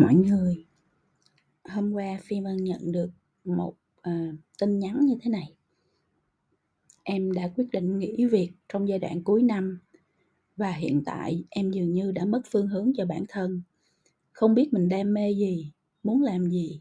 [0.00, 0.66] mọi người.
[1.64, 3.10] Hôm qua Phi Vân nhận được
[3.44, 5.54] một à, tin nhắn như thế này.
[7.02, 9.80] Em đã quyết định nghỉ việc trong giai đoạn cuối năm
[10.56, 13.62] và hiện tại em dường như đã mất phương hướng cho bản thân.
[14.32, 15.72] Không biết mình đam mê gì,
[16.02, 16.80] muốn làm gì.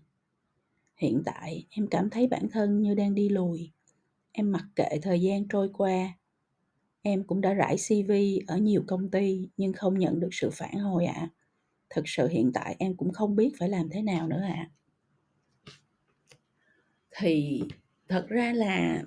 [0.97, 3.71] Hiện tại em cảm thấy bản thân như đang đi lùi.
[4.31, 6.17] Em mặc kệ thời gian trôi qua.
[7.01, 8.11] Em cũng đã rải CV
[8.47, 11.13] ở nhiều công ty nhưng không nhận được sự phản hồi ạ.
[11.13, 11.38] À
[11.89, 14.69] thực sự hiện tại em cũng không biết phải làm thế nào nữa ạ à.
[17.17, 17.61] thì
[18.07, 19.03] thật ra là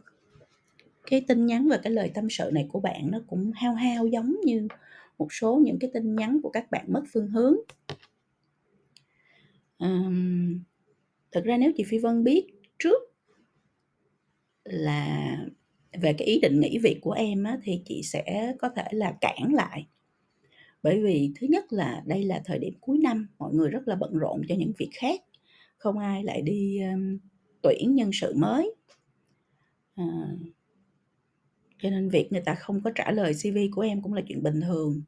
[1.07, 4.07] cái tin nhắn và cái lời tâm sự này của bạn nó cũng hao hao
[4.07, 4.69] giống như
[5.19, 7.57] một số những cái tin nhắn của các bạn mất phương hướng
[9.79, 10.63] um,
[11.33, 12.47] thực ra nếu chị phi vân biết
[12.79, 13.03] trước
[14.65, 15.37] là
[16.01, 19.17] về cái ý định nghỉ việc của em á, thì chị sẽ có thể là
[19.21, 19.87] cản lại
[20.83, 23.95] bởi vì thứ nhất là đây là thời điểm cuối năm mọi người rất là
[23.97, 25.21] bận rộn cho những việc khác
[25.83, 27.19] không ai lại đi um,
[27.63, 28.75] tuyển nhân sự mới.
[29.95, 30.05] À,
[31.79, 34.43] cho nên việc người ta không có trả lời cv của em cũng là chuyện
[34.43, 35.03] bình thường.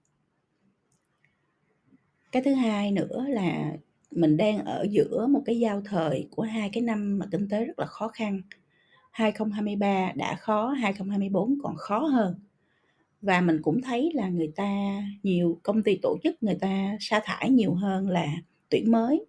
[2.32, 3.76] Cái thứ hai nữa là
[4.10, 7.64] mình đang ở giữa một cái giao thời của hai cái năm mà kinh tế
[7.64, 8.42] rất là khó khăn.
[9.10, 12.34] 2023 đã khó 2024 còn khó hơn
[13.24, 17.20] và mình cũng thấy là người ta nhiều công ty tổ chức người ta sa
[17.24, 18.26] thải nhiều hơn là
[18.68, 19.26] tuyển mới.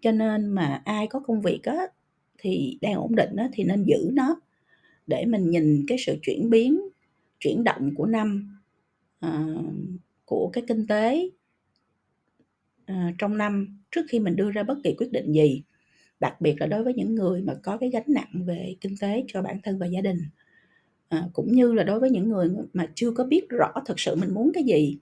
[0.00, 1.86] Cho nên mà ai có công việc á
[2.38, 4.40] thì đang ổn định á thì nên giữ nó
[5.06, 6.80] để mình nhìn cái sự chuyển biến
[7.40, 8.58] chuyển động của năm
[9.20, 9.46] à,
[10.24, 11.30] của cái kinh tế
[12.86, 15.62] à, trong năm trước khi mình đưa ra bất kỳ quyết định gì.
[16.20, 19.24] Đặc biệt là đối với những người mà có cái gánh nặng về kinh tế
[19.28, 20.18] cho bản thân và gia đình
[21.12, 24.16] à, cũng như là đối với những người mà chưa có biết rõ thực sự
[24.16, 24.98] mình muốn cái gì.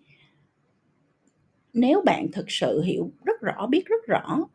[1.73, 4.49] Nếu bạn thực sự hiểu rất rõ biết rất rõ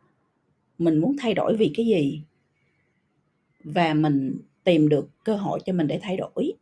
[0.78, 2.22] mình muốn thay đổi vì cái gì
[3.64, 6.52] và mình tìm được cơ hội cho mình để thay đổi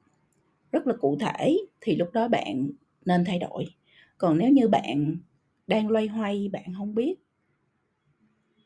[0.72, 2.70] rất là cụ thể thì lúc đó bạn
[3.04, 3.66] nên thay đổi.
[4.18, 5.16] Còn nếu như bạn
[5.66, 7.14] đang loay hoay bạn không biết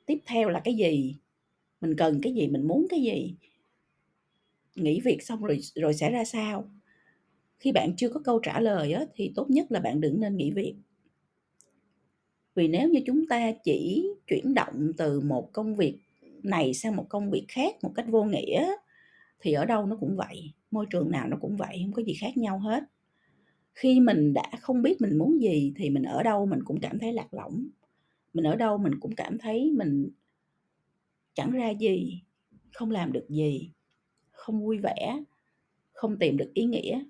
[0.07, 1.17] tiếp theo là cái gì
[1.81, 3.35] mình cần cái gì mình muốn cái gì
[4.81, 6.71] nghỉ việc xong rồi rồi sẽ ra sao?
[7.61, 10.37] Khi bạn chưa có câu trả lời á, thì tốt nhất là bạn đừng nên
[10.37, 10.75] nghỉ việc.
[12.55, 15.99] Vì nếu như chúng ta chỉ chuyển động từ một công việc
[16.43, 18.73] này sang một công việc khác một cách vô nghĩa
[19.41, 22.15] thì ở đâu nó cũng vậy môi trường nào nó cũng vậy không có gì
[22.21, 22.85] khác nhau hết.
[23.75, 26.99] Khi mình đã không biết mình muốn gì thì mình ở đâu mình cũng cảm
[26.99, 27.69] thấy lạc lõng.
[28.35, 30.11] Mình ở đâu mình cũng cảm thấy mình
[31.35, 32.23] chẳng ra gì
[32.73, 33.71] không làm được gì
[34.49, 35.23] không vui vẻ
[35.93, 37.05] không tìm được ý nghĩa.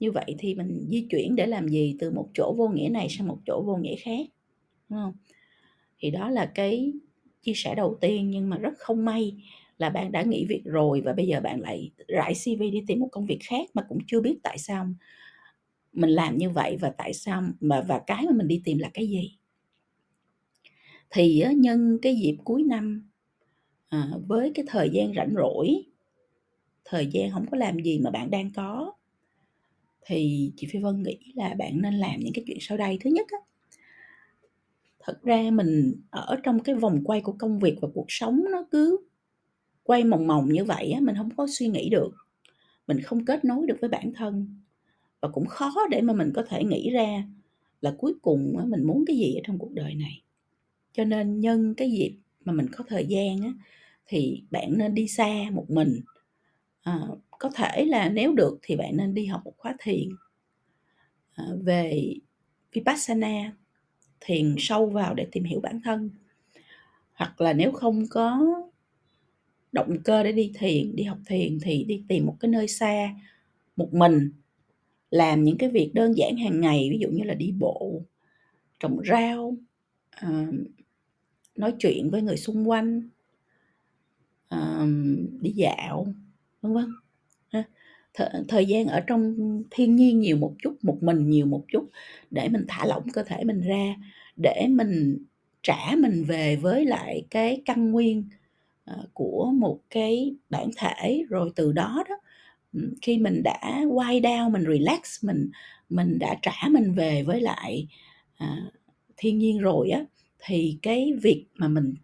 [0.00, 1.96] Như vậy thì mình di chuyển để làm gì?
[1.98, 4.26] Từ một chỗ vô nghĩa này sang một chỗ vô nghĩa khác
[4.88, 5.12] đúng không?
[5.98, 6.92] Thì đó là cái
[7.42, 9.34] chia sẻ đầu tiên nhưng mà rất không may
[9.78, 13.00] là bạn đã nghỉ việc rồi và bây giờ bạn lại rải CV đi tìm
[13.00, 14.86] một công việc khác mà cũng chưa biết tại sao
[15.92, 18.90] mình làm như vậy và tại sao mà và cái mà mình đi tìm là
[18.94, 19.38] cái gì.
[21.10, 23.10] Thì nhân cái dịp cuối năm
[23.88, 25.84] à, với cái thời gian rảnh rỗi
[26.88, 28.92] thời gian không có làm gì mà bạn đang có.
[30.06, 32.98] Thì chị Phi Vân nghĩ là bạn nên làm những cái chuyện sau đây.
[33.00, 33.38] Thứ nhất á,
[35.00, 38.66] thật ra mình ở trong cái vòng quay của công việc và cuộc sống nó
[38.70, 38.98] cứ
[39.82, 42.10] quay mòng mòng như vậy á, mình không có suy nghĩ được.
[42.86, 44.60] Mình không kết nối được với bản thân.
[45.20, 47.24] Và cũng khó để mà mình có thể nghĩ ra
[47.80, 50.22] là cuối cùng á, mình muốn cái gì ở trong cuộc đời này.
[50.92, 53.52] Cho nên nhân cái dịp mà mình có thời gian á,
[54.06, 56.00] thì bạn nên đi xa một mình
[56.82, 57.00] à,
[57.30, 60.08] có thể là nếu được thì bạn nên đi học một khóa thiền
[61.34, 62.14] à, về
[62.72, 63.52] vipassana
[64.20, 66.10] thiền sâu vào để tìm hiểu bản thân.
[67.14, 68.40] Hoặc là nếu không có
[69.72, 73.14] động cơ để đi thiền đi học thiền thì đi tìm một cái nơi xa
[73.76, 74.32] một mình
[75.10, 78.02] làm những cái việc đơn giản hàng ngày ví dụ như là đi bộ
[78.80, 79.56] trồng rau
[80.10, 80.46] à,
[81.56, 83.08] nói chuyện với người xung quanh
[84.48, 84.86] à,
[85.40, 86.06] đi dạo
[86.62, 86.86] vân vân.
[88.14, 89.36] Th- thời gian ở trong
[89.70, 91.90] thiên nhiên nhiều một chút một mình nhiều một chút
[92.30, 93.94] để mình thả lỏng cơ thể mình ra
[94.36, 95.18] để mình
[95.62, 98.24] trả mình về với lại cái căn nguyên
[98.84, 101.24] ờ, của một cái bản thể.
[101.28, 102.16] Rồi từ đó đó
[103.02, 105.50] khi mình đã quay down mình relax mình
[105.88, 107.88] mình đã trả mình về với lại
[108.38, 108.70] à,
[109.16, 110.04] thiên nhiên rồi á
[110.38, 111.94] thì cái việc mà mình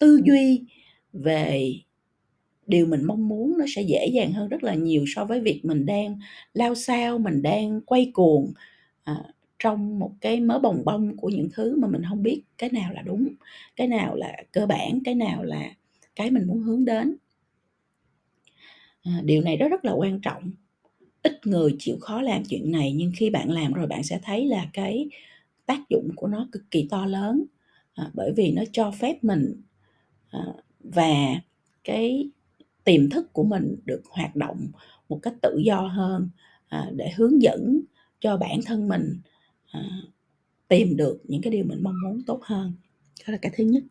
[0.00, 0.64] tư duy
[1.12, 1.74] về
[2.68, 5.64] điều mình mong muốn nó sẽ dễ dàng hơn rất là nhiều so với việc
[5.64, 6.18] mình đang
[6.54, 8.52] lao sao mình đang quay cuồng
[9.04, 9.24] à,
[9.58, 12.92] trong một cái mớ bồng bông của những thứ mà mình không biết cái nào
[12.92, 13.28] là đúng
[13.76, 15.74] cái nào là cơ bản cái nào là
[16.16, 17.16] cái mình muốn hướng đến.
[19.02, 20.50] À, điều này đó rất là quan trọng.
[21.22, 24.46] Ít người chịu khó làm chuyện này nhưng khi bạn làm rồi bạn sẽ thấy
[24.46, 25.08] là cái
[25.66, 27.44] tác dụng của nó cực kỳ to lớn.
[27.94, 29.62] À, bởi vì nó cho phép mình
[30.30, 30.40] à,
[30.80, 31.40] và
[31.84, 32.30] cái
[32.84, 34.68] tiềm thức của mình được hoạt động
[35.08, 36.28] một cách tự do hơn
[36.68, 37.80] à, để hướng dẫn
[38.20, 39.20] cho bản thân mình
[39.70, 39.80] à,
[40.68, 42.72] tìm được những cái điều mình mong muốn tốt hơn.
[43.26, 43.82] Đó là cái thứ nhất.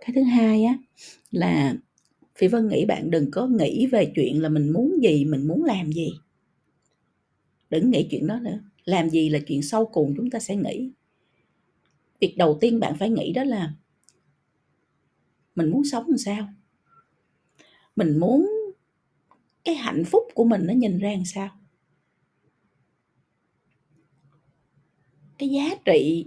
[0.00, 0.78] Cái thứ hai á
[1.30, 1.76] là
[2.36, 5.64] phi vân nghĩ bạn đừng có nghĩ về chuyện là mình muốn gì mình muốn
[5.64, 6.12] làm gì.
[7.70, 8.60] Đừng nghĩ chuyện đó nữa.
[8.84, 10.90] Làm gì là chuyện sau cùng chúng ta sẽ nghĩ.
[12.20, 13.72] Việc đầu tiên bạn phải nghĩ đó là
[15.54, 16.48] mình muốn sống làm sao?
[17.96, 18.50] Mình muốn
[19.64, 21.48] cái hạnh phúc của mình nó nhìn ra làm sao?
[25.38, 26.26] Cái giá trị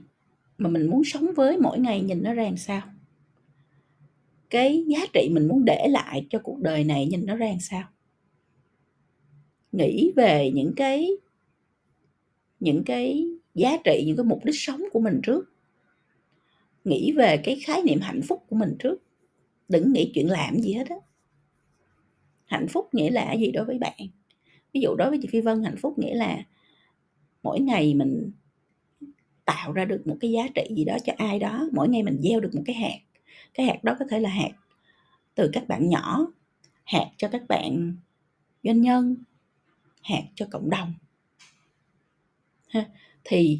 [0.57, 2.81] mà mình muốn sống với mỗi ngày nhìn nó ra làm sao?
[4.50, 7.60] Cái giá trị mình muốn để lại cho cuộc đời này nhìn nó ra làm
[7.60, 7.83] sao?
[9.72, 11.10] Nghĩ về những cái
[12.60, 15.54] những cái giá trị, những cái mục đích sống của mình trước.
[16.83, 19.04] Nghĩ về cái khái niệm hạnh phúc của mình trước.
[19.69, 20.95] Đừng nghĩ chuyện làm gì hết á
[22.50, 23.98] hạnh phúc nghĩa là gì đối với bạn
[24.74, 26.44] ví dụ đối với chị phi vân, hạnh phúc nghĩa là
[27.44, 28.31] mỗi ngày mình
[29.46, 32.18] tạo ra được một cái giá trị gì đó cho ai đó, mỗi ngày mình
[32.24, 33.00] gieo được một cái hạt
[33.54, 34.51] cái hạt đó có thể là hạt
[35.36, 36.28] từ các bạn nhỏ,
[36.84, 37.96] hạt cho các bạn
[38.63, 39.16] doanh nhân,
[40.01, 40.94] hạt cho cộng đồng
[42.69, 42.86] ha.
[43.24, 43.60] thì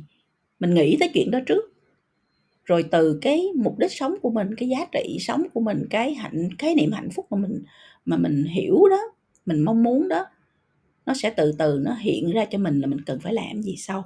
[0.60, 1.79] mình nghĩ tới chuyện đó trước
[2.70, 6.14] rồi từ cái mục đích sống của mình, cái giá trị sống của mình, cái
[6.14, 7.64] hạnh cái niệm hạnh phúc mà mình
[8.06, 9.02] mà mình hiểu đó,
[9.46, 10.26] mình mong muốn đó,
[11.06, 13.76] nó sẽ từ từ nó hiện ra cho mình là mình cần phải làm gì
[13.78, 14.04] sau.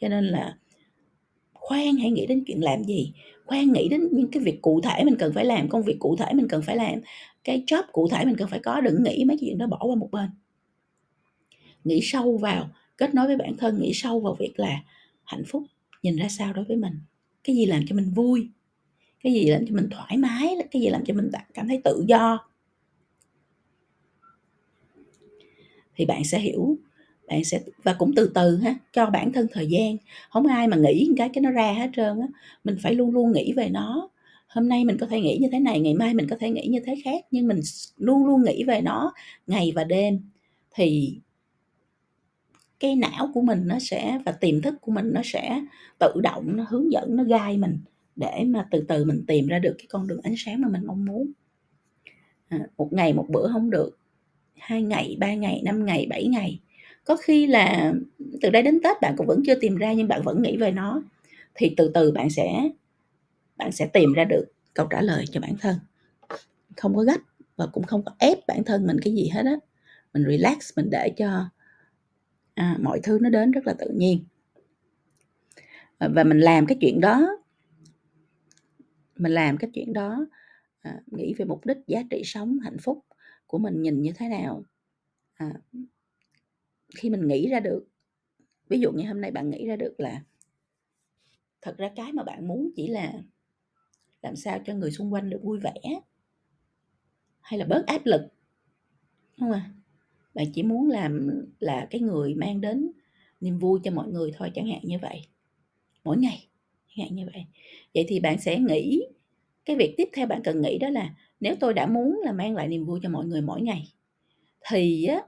[0.00, 0.56] Cho nên là
[1.54, 3.12] khoan hãy nghĩ đến chuyện làm gì,
[3.46, 6.16] khoan nghĩ đến những cái việc cụ thể mình cần phải làm, công việc cụ
[6.16, 7.00] thể mình cần phải làm,
[7.44, 9.94] cái job cụ thể mình cần phải có, đừng nghĩ mấy chuyện đó bỏ qua
[9.94, 10.30] một bên.
[11.84, 14.80] Nghĩ sâu vào, kết nối với bản thân, nghĩ sâu vào việc là
[15.24, 15.62] hạnh phúc
[16.02, 17.00] nhìn ra sao đối với mình
[17.48, 18.48] cái gì làm cho mình vui?
[19.22, 20.56] Cái gì làm cho mình thoải mái?
[20.70, 22.48] Cái gì làm cho mình cảm thấy tự do?
[25.96, 26.76] Thì bạn sẽ hiểu,
[27.28, 29.96] bạn sẽ, và cũng từ từ ha, cho bản thân thời gian.
[30.30, 32.26] Không ai mà nghĩ cái cái nó ra hết trơn á.
[32.64, 34.10] Mình phải luôn luôn nghĩ về nó.
[34.48, 36.66] Hôm nay mình có thể nghĩ như thế này, ngày mai mình có thể nghĩ
[36.66, 37.60] như thế khác, nhưng mình
[37.96, 39.12] luôn luôn nghĩ về nó
[39.46, 40.20] ngày và đêm.
[40.74, 41.18] Thì
[42.80, 45.64] cái não của mình nó sẽ và tiềm thức của mình nó sẽ
[45.98, 47.78] tự động nó hướng dẫn nó gai mình
[48.16, 50.86] để mà từ từ mình tìm ra được cái con đường ánh sáng mà mình
[50.86, 51.32] mong muốn.
[52.48, 53.98] À, một ngày một bữa không được
[54.56, 56.60] hai ngày ba ngày năm ngày bảy ngày.
[57.04, 57.92] Có khi là
[58.42, 60.70] từ đây đến tết bạn cũng vẫn chưa tìm ra nhưng bạn vẫn nghĩ về
[60.70, 61.02] nó
[61.54, 62.70] thì từ từ bạn sẽ
[63.56, 64.44] bạn sẽ tìm ra được
[64.74, 65.76] câu trả lời cho bản thân.
[66.76, 67.18] Không có gấp
[67.56, 69.56] và cũng không có ép bản thân mình cái gì hết á.
[70.14, 71.48] Mình relax mình để cho
[72.58, 74.24] à, mọi thứ nó đến rất là tự nhiên.
[75.98, 77.38] Ờ, và mình làm cái chuyện đó
[79.16, 80.26] mình làm cái chuyện đó
[80.80, 83.04] à, nghĩ về mục đích giá trị sống hạnh phúc
[83.46, 84.64] của mình nhìn như thế nào.
[85.34, 85.52] À,
[86.96, 87.86] khi mình nghĩ ra được
[88.68, 90.22] ví dụ như hôm nay bạn nghĩ ra được là
[91.60, 93.12] thật ra cái mà bạn muốn chỉ là
[94.22, 96.00] làm sao cho người xung quanh được vui vẻ
[97.40, 98.20] hay là bớt áp lực
[99.36, 99.77] đúng không à
[100.38, 101.30] bạn chỉ muốn làm
[101.60, 102.92] là cái người mang đến
[103.40, 105.22] niềm vui cho mọi người thôi, chẳng hạn như vậy.
[106.04, 106.48] Mỗi ngày,
[106.88, 107.44] chẳng hạn như vậy.
[107.94, 109.02] Vậy thì bạn sẽ nghĩ,
[109.64, 112.54] cái việc tiếp theo bạn cần nghĩ đó là, nếu tôi đã muốn là mang
[112.54, 113.92] lại niềm vui cho mọi người mỗi ngày,
[114.70, 115.22] thì á,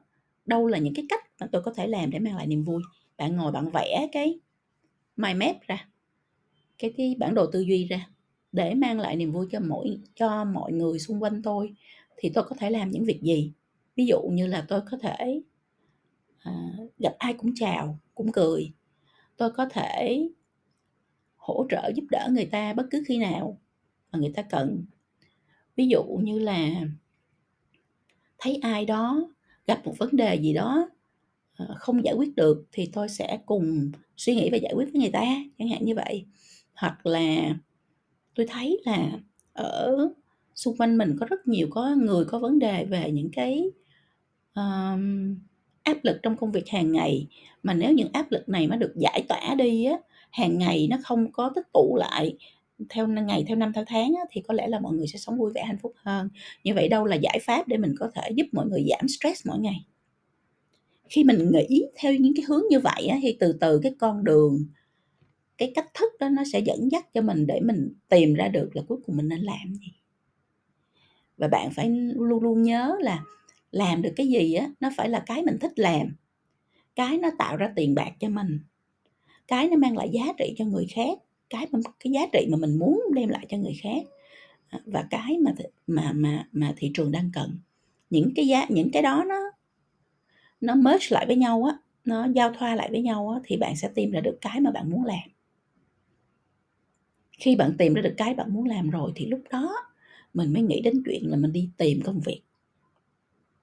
[0.46, 2.82] đâu là những cái cách mà tôi có thể làm để mang lại niềm vui?
[3.18, 4.40] Bạn ngồi bạn vẽ cái
[5.16, 5.88] mind map ra,
[6.78, 8.08] cái cái bản đồ tư duy ra
[8.52, 11.74] để mang lại niềm vui cho mỗi, cho mọi người xung quanh tôi,
[12.16, 13.52] thì tôi có thể làm những việc gì?
[14.00, 15.42] Ví dụ như là tôi có thể
[16.38, 16.52] à,
[16.98, 18.72] gặp ai cũng chào cũng cười.
[19.36, 20.28] Tôi có thể
[21.36, 23.60] hỗ trợ giúp đỡ người ta bất cứ khi nào
[24.12, 24.84] mà người ta cần.
[25.76, 26.70] Ví dụ như là
[28.38, 29.28] thấy ai đó
[29.66, 30.88] gặp một vấn đề gì đó
[31.56, 35.00] ờ, không giải quyết được thì tôi sẽ cùng suy nghĩ và giải quyết với
[35.00, 35.24] người ta
[35.58, 36.26] chẳng hạn như vậy.
[36.74, 37.54] Hoặc là
[38.34, 39.18] tôi thấy là
[39.52, 39.96] ở
[40.54, 43.70] xung quanh mình có rất nhiều có người có vấn đề về những cái
[44.54, 45.36] um,
[45.82, 47.26] áp lực trong công việc hàng ngày.
[47.62, 49.96] Mà nếu những áp lực này nó được giải tỏa đi á
[50.30, 52.36] hàng ngày nó không có tích tụ lại
[52.88, 55.38] theo ngày theo năm theo tháng á, thì có lẽ là mọi người sẽ sống
[55.38, 56.28] vui vẻ hạnh phúc hơn.
[56.64, 59.46] Như vậy đâu là giải pháp để mình có thể giúp mọi người giảm stress
[59.46, 59.86] mỗi ngày?
[61.08, 64.24] Khi mình nghĩ theo những cái hướng như vậy á, thì từ từ cái con
[64.24, 64.64] đường
[65.58, 68.70] cái cách thức đó nó sẽ dẫn dắt cho mình để mình tìm ra được
[68.76, 69.92] là cuối cùng mình nên làm gì.
[71.36, 73.24] Và bạn phải luôn luôn nhớ là
[73.70, 76.16] làm được cái gì á, nó phải là cái mình thích làm.
[76.96, 78.60] Cái nó tạo ra tiền bạc cho mình.
[79.48, 81.18] Cái nó mang lại giá trị cho người khác.
[81.50, 81.66] Cái
[82.00, 84.02] cái giá trị mà mình muốn đem lại cho người khác.
[84.68, 85.52] À, và cái mà
[85.86, 87.58] mà mà mà thị trường đang cần.
[88.10, 89.50] Những cái giá, những cái đó nó
[90.60, 93.76] nó merge lại với nhau á, nó giao thoa lại với nhau á, thì bạn
[93.76, 95.28] sẽ tìm ra được cái mà bạn muốn làm.
[97.38, 99.74] Khi bạn tìm ra được cái bạn muốn làm rồi thì lúc đó
[100.34, 102.42] mình mới nghĩ đến chuyện là mình đi tìm công việc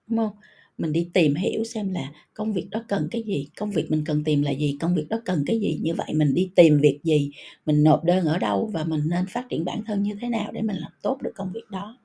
[0.07, 0.31] đúng không?
[0.77, 4.03] Mình đi tìm hiểu xem là công việc đó cần cái gì, công việc mình
[4.05, 5.79] cần tìm là gì, công việc đó cần cái gì.
[5.83, 7.31] Như vậy mình đi tìm việc gì,
[7.65, 10.51] mình nộp đơn ở đâu và mình nên phát triển bản thân như thế nào
[10.51, 11.97] để mình làm tốt được công việc đó.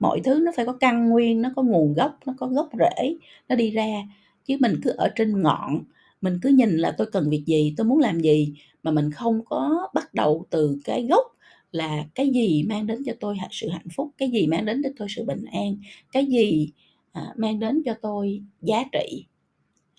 [0.00, 3.16] Mọi thứ nó phải có căn nguyên, nó có nguồn gốc, nó có gốc rễ,
[3.48, 4.02] nó đi ra.
[4.46, 5.84] Chứ mình cứ ở trên ngọn,
[6.20, 9.44] mình cứ nhìn là tôi cần việc gì, tôi muốn làm gì mà mình không
[9.44, 11.26] có bắt đầu từ cái gốc
[11.72, 14.90] là cái gì mang đến cho tôi sự hạnh phúc cái gì mang đến cho
[14.96, 15.76] tôi sự bình an
[16.12, 16.72] cái gì
[17.12, 19.26] à, mang đến cho tôi giá trị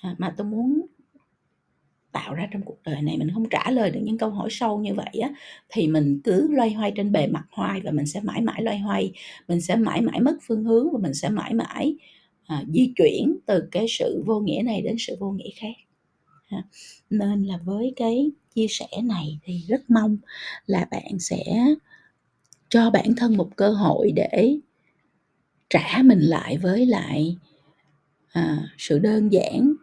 [0.01, 0.82] à, mà tôi muốn
[2.12, 4.80] tạo ra trong cuộc đời này mình không trả lời được những câu hỏi sâu
[4.80, 5.34] như vậy á
[5.70, 8.80] thì mình cứ loay hoay trên bề mặt hoài và mình sẽ mãi mãi loay
[8.80, 9.12] hoay
[9.48, 11.96] mình sẽ mãi mãi mất phương hướng và mình sẽ mãi mãi
[12.46, 15.74] à, di chuyển từ cái sự vô nghĩa này đến sự vô nghĩa khác
[16.46, 16.63] ha.
[17.10, 20.17] nên là với cái chia sẻ này thì rất mong
[20.65, 21.43] là bạn sẽ
[22.69, 24.57] cho bản thân một cơ hội để
[25.69, 27.38] trả mình lại với lại
[28.31, 29.74] à, sự đơn giản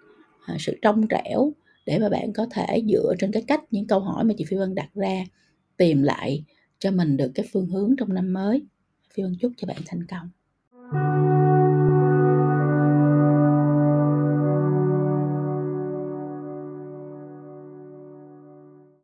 [0.47, 1.53] à, sự trong trẻo
[1.87, 4.57] để mà bạn có thể dựa trên cái cách những câu hỏi mà chị Phi
[4.57, 5.25] Vân đặt ra
[5.77, 6.45] tìm lại
[6.79, 8.63] cho mình được cái phương hướng trong năm mới.
[9.15, 10.29] Phi Vân chúc cho bạn thành công.